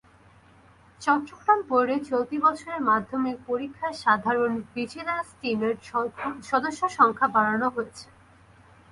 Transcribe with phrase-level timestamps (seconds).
[1.01, 5.75] চট্টগ্রাম বোর্ডে চলতি বছরের মাধ্যমিক পরীক্ষায় সাধারণ ভিজিলেন্স টিমের
[6.49, 8.05] সদস্যসংখ্যা বাড়ানো হয়েছে।